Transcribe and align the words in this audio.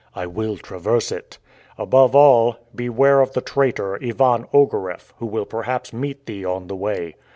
"I 0.15 0.25
will 0.25 0.57
traverse 0.57 1.11
it." 1.11 1.37
"Above 1.77 2.15
all, 2.15 2.55
beware 2.73 3.21
of 3.21 3.33
the 3.33 3.41
traitor, 3.41 3.99
Ivan 4.03 4.47
Ogareff, 4.51 5.13
who 5.19 5.27
will 5.27 5.45
perhaps 5.45 5.93
meet 5.93 6.25
thee 6.25 6.43
on 6.43 6.65
the 6.65 6.75
way." 6.75 7.13